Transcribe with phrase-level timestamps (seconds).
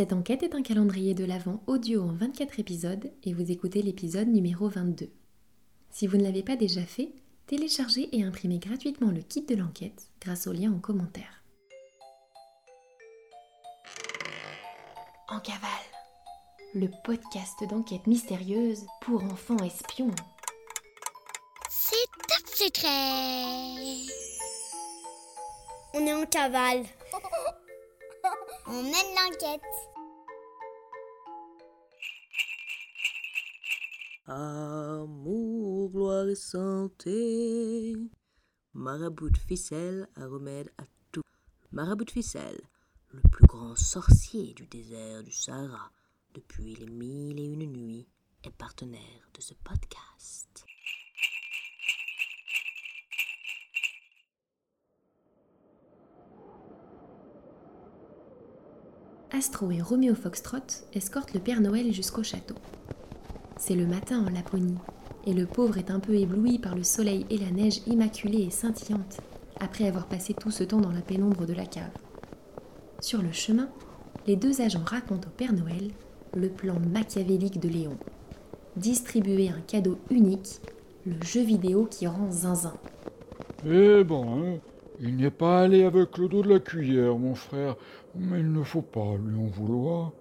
[0.00, 4.28] Cette enquête est un calendrier de l'Avent audio en 24 épisodes et vous écoutez l'épisode
[4.28, 5.12] numéro 22.
[5.90, 7.12] Si vous ne l'avez pas déjà fait,
[7.46, 11.44] téléchargez et imprimez gratuitement le kit de l'enquête grâce au lien en commentaire.
[15.28, 15.68] En cavale,
[16.72, 20.14] le podcast d'enquête mystérieuse pour enfants espions.
[21.68, 21.96] C'est
[22.26, 24.06] top secret.
[25.92, 26.84] On est en cavale.
[28.66, 29.89] On mène l'enquête.
[34.32, 37.96] Amour, gloire et santé.
[38.74, 41.22] Marabout ficelle, remède à tout.
[41.72, 42.60] Marabout ficelle,
[43.08, 45.90] le plus grand sorcier du désert du Sahara
[46.32, 48.06] depuis les mille et une nuits,
[48.44, 49.00] est partenaire
[49.34, 50.64] de ce podcast.
[59.32, 62.54] Astro et Roméo Foxtrot escortent le Père Noël jusqu'au château.
[63.60, 64.78] C'est le matin en Laponie,
[65.26, 68.50] et le pauvre est un peu ébloui par le soleil et la neige immaculée et
[68.50, 69.18] scintillante,
[69.60, 71.92] après avoir passé tout ce temps dans la pénombre de la cave.
[73.00, 73.68] Sur le chemin,
[74.26, 75.90] les deux agents racontent au Père Noël
[76.34, 77.98] le plan machiavélique de Léon.
[78.76, 80.62] Distribuer un cadeau unique,
[81.04, 82.74] le jeu vidéo qui rend zinzin.
[83.66, 84.58] Eh bon, hein,
[85.00, 87.76] il n'est pas allé avec le dos de la cuillère, mon frère,
[88.14, 90.12] mais il ne faut pas lui en vouloir.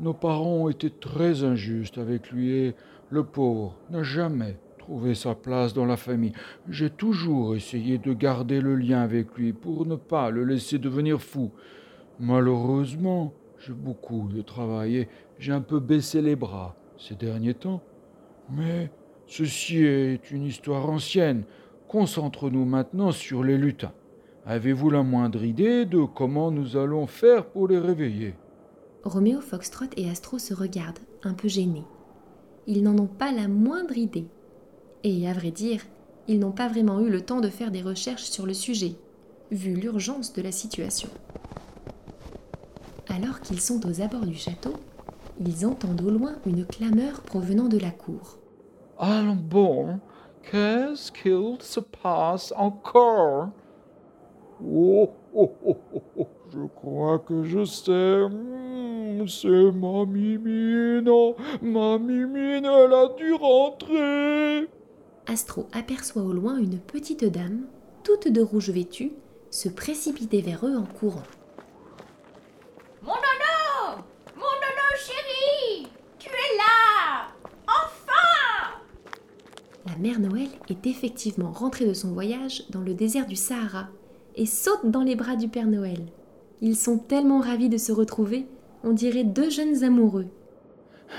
[0.00, 2.74] Nos parents ont été très injustes avec lui et
[3.10, 6.32] le pauvre n'a jamais trouvé sa place dans la famille.
[6.68, 11.20] J'ai toujours essayé de garder le lien avec lui pour ne pas le laisser devenir
[11.20, 11.52] fou.
[12.18, 13.32] Malheureusement,
[13.64, 17.80] j'ai beaucoup de travail et j'ai un peu baissé les bras ces derniers temps.
[18.50, 18.90] Mais
[19.26, 21.44] ceci est une histoire ancienne.
[21.86, 23.92] Concentre-nous maintenant sur les lutins.
[24.46, 28.34] Avez-vous la moindre idée de comment nous allons faire pour les réveiller?
[29.04, 31.84] Roméo Foxtrot et Astro se regardent, un peu gênés.
[32.66, 34.26] Ils n'en ont pas la moindre idée.
[35.02, 35.82] Et à vrai dire,
[36.28, 38.94] ils n'ont pas vraiment eu le temps de faire des recherches sur le sujet,
[39.50, 41.08] vu l'urgence de la situation.
[43.08, 44.74] Alors qu'ils sont aux abords du château,
[45.40, 48.38] ils entendent au loin une clameur provenant de la cour.
[48.98, 49.98] Allons bon,
[50.48, 53.48] qu'est-ce qu'il se passe encore
[54.64, 55.76] Oh, oh, oh,
[56.52, 58.22] je crois que je sais.
[58.28, 61.10] Hmm, c'est ma mimine.
[61.62, 64.68] Ma mimine, elle a dû rentrer.
[65.26, 67.66] Astro aperçoit au loin une petite dame,
[68.02, 69.12] toute de rouge vêtue,
[69.50, 71.22] se précipiter vers eux en courant.
[73.02, 74.02] Mon nono
[74.34, 77.28] Mon nono chéri Tu es là
[77.66, 78.80] Enfin
[79.86, 83.88] La mère Noël est effectivement rentrée de son voyage dans le désert du Sahara
[84.34, 86.00] et saute dans les bras du Père Noël.
[86.64, 88.46] Ils sont tellement ravis de se retrouver,
[88.84, 90.28] on dirait deux jeunes amoureux.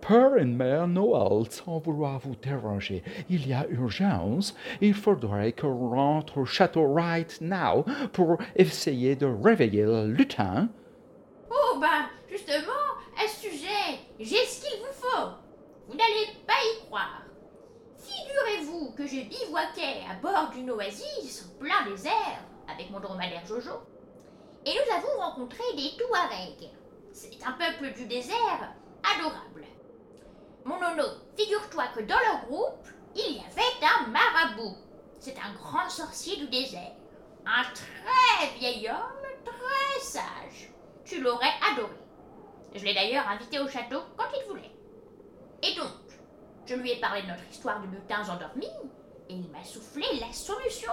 [0.00, 4.56] Père et Mère Noël, sans vouloir vous déranger, il y a urgence.
[4.80, 10.68] Il faudrait qu'on rentre au château right now pour essayer de réveiller le lutin.
[11.48, 12.90] Oh ben, justement,
[13.22, 15.28] à ce sujet, j'ai ce qu'il vous faut.
[15.86, 17.22] Vous n'allez pas y croire.
[17.98, 23.78] Figurez-vous que je bivouaquais à bord d'une oasis en plein désert avec mon dromadaire Jojo.
[24.70, 26.70] Et nous avons rencontré des Touaregs.
[27.12, 28.72] C'est un peuple du désert
[29.02, 29.64] adorable.
[30.64, 32.86] Mon nono, figure-toi que dans leur groupe,
[33.16, 34.76] il y avait un marabout.
[35.18, 36.92] C'est un grand sorcier du désert.
[37.44, 40.70] Un très vieil homme, très sage.
[41.04, 41.96] Tu l'aurais adoré.
[42.72, 44.70] Je l'ai d'ailleurs invité au château quand il voulait.
[45.64, 45.90] Et donc,
[46.64, 48.70] je lui ai parlé de notre histoire de lutins endormis,
[49.28, 50.92] et il m'a soufflé la solution.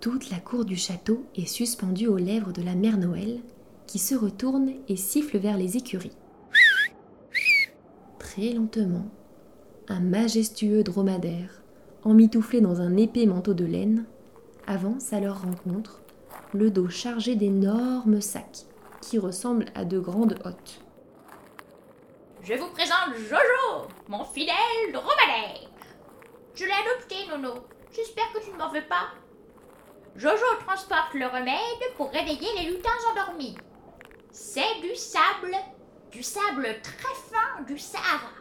[0.00, 3.40] Toute la cour du château est suspendue aux lèvres de la mère Noël,
[3.86, 6.16] qui se retourne et siffle vers les écuries.
[8.18, 9.04] Très lentement,
[9.88, 11.62] un majestueux dromadaire,
[12.02, 14.06] emmitouflé dans un épais manteau de laine,
[14.66, 16.00] avance à leur rencontre,
[16.54, 18.64] le dos chargé d'énormes sacs
[19.02, 20.80] qui ressemblent à de grandes hottes.
[22.42, 25.68] Je vous présente Jojo, mon fidèle dromadaire.
[26.54, 27.64] Je l'ai adopté, Nono.
[27.94, 29.08] J'espère que tu ne m'en veux pas.
[30.16, 33.56] Jojo transporte le remède pour réveiller les lutins endormis.
[34.30, 35.56] C'est du sable,
[36.10, 38.32] du sable très fin du Sahara.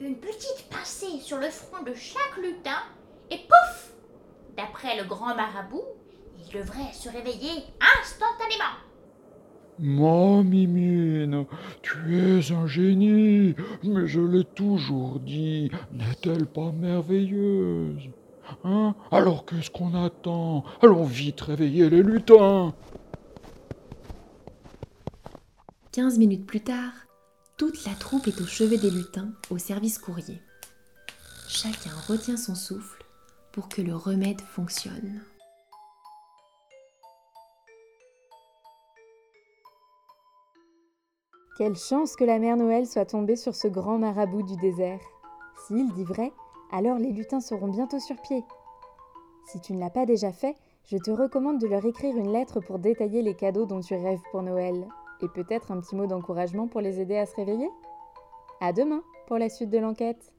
[0.00, 2.82] Une petite pincée sur le front de chaque lutin
[3.30, 3.92] et pouf
[4.56, 5.84] D'après le grand marabout,
[6.38, 8.76] il devrait se réveiller instantanément.
[9.80, 11.46] Ma mimine,
[11.82, 18.08] tu es un génie, mais je l'ai toujours dit, n'est-elle pas merveilleuse?
[18.64, 18.94] Hein?
[19.10, 20.64] Alors qu'est-ce qu'on attend?
[20.82, 22.74] Allons vite réveiller les lutins
[25.92, 26.92] Quinze minutes plus tard,
[27.56, 30.42] toute la troupe est au chevet des lutins au service courrier.
[31.46, 33.04] Chacun retient son souffle
[33.52, 35.22] pour que le remède fonctionne.
[41.56, 44.98] Quelle chance que la mère Noël soit tombée sur ce grand marabout du désert.
[45.68, 46.32] S'il dit vrai,
[46.72, 48.44] alors les lutins seront bientôt sur pied.
[49.46, 52.60] Si tu ne l'as pas déjà fait, je te recommande de leur écrire une lettre
[52.60, 54.86] pour détailler les cadeaux dont tu rêves pour Noël,
[55.22, 57.70] et peut-être un petit mot d'encouragement pour les aider à se réveiller?
[58.60, 60.32] À demain pour la suite de l'enquête.